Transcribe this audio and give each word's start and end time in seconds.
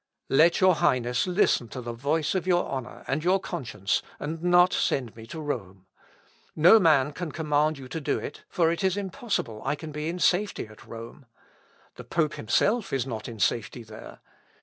"Let 0.29 0.59
your 0.59 0.73
Highness 0.77 1.27
listen 1.27 1.67
to 1.67 1.79
the 1.79 1.93
voice 1.93 2.33
of 2.33 2.47
your 2.47 2.65
honour 2.67 3.05
and 3.07 3.23
your 3.23 3.39
conscience, 3.39 4.01
and 4.19 4.41
not 4.41 4.73
send 4.73 5.15
me 5.15 5.27
to 5.27 5.39
Rome. 5.39 5.85
No 6.55 6.79
man 6.79 7.11
can 7.11 7.31
command 7.31 7.77
you 7.77 7.87
to 7.89 8.01
do 8.01 8.17
it, 8.17 8.43
for 8.49 8.71
it 8.71 8.83
is 8.83 8.97
impossible 8.97 9.61
I 9.63 9.75
can 9.75 9.91
be 9.91 10.09
in 10.09 10.17
safety 10.17 10.65
at 10.65 10.87
Rome. 10.87 11.27
The 11.97 12.03
pope 12.03 12.33
himself 12.33 12.91
is 12.91 13.05
not 13.05 13.27
in 13.27 13.39
safety 13.39 13.83
there. 13.83 14.21